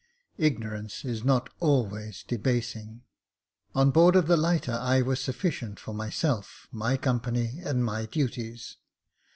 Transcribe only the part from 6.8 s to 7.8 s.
company,